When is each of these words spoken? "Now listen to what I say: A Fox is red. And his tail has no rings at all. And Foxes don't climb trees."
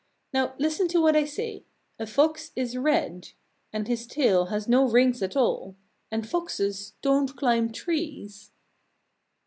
"Now 0.33 0.55
listen 0.57 0.87
to 0.87 0.97
what 0.99 1.15
I 1.15 1.25
say: 1.25 1.63
A 1.99 2.07
Fox 2.07 2.51
is 2.55 2.75
red. 2.75 3.33
And 3.71 3.87
his 3.87 4.07
tail 4.07 4.45
has 4.45 4.67
no 4.67 4.87
rings 4.87 5.21
at 5.21 5.35
all. 5.37 5.75
And 6.09 6.27
Foxes 6.27 6.93
don't 7.03 7.35
climb 7.37 7.71
trees." 7.71 8.51